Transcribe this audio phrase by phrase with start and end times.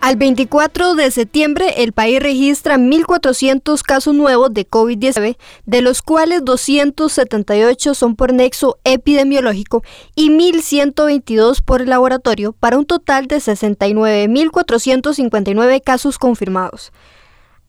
[0.00, 6.42] Al 24 de septiembre, el país registra 1.400 casos nuevos de COVID-19, de los cuales
[6.42, 9.84] 278 son por nexo epidemiológico
[10.14, 16.92] y 1.122 por laboratorio, para un total de 69.459 casos confirmados.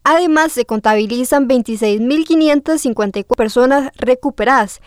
[0.06, 4.80] Además, se contabilizan 26.554 personas recuperadas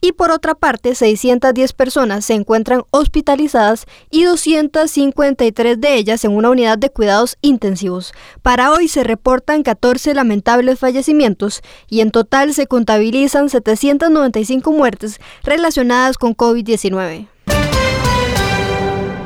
[0.00, 6.50] y por otra parte 610 personas se encuentran hospitalizadas y 253 de ellas en una
[6.50, 8.12] unidad de cuidados intensivos.
[8.42, 16.18] Para hoy se reportan 14 lamentables fallecimientos y en total se contabilizan 795 muertes relacionadas
[16.18, 17.28] con COVID-19.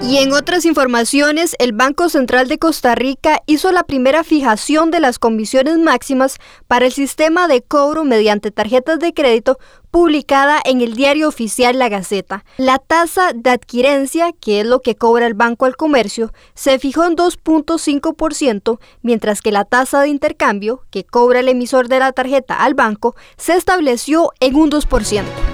[0.06, 5.00] Y en otras informaciones, el Banco Central de Costa Rica hizo la primera fijación de
[5.00, 6.36] las comisiones máximas
[6.68, 9.58] para el sistema de cobro mediante tarjetas de crédito
[9.90, 12.44] publicada en el diario oficial La Gaceta.
[12.58, 17.04] La tasa de adquirencia, que es lo que cobra el banco al comercio, se fijó
[17.06, 22.62] en 2.5%, mientras que la tasa de intercambio, que cobra el emisor de la tarjeta
[22.62, 25.53] al banco, se estableció en un 2%.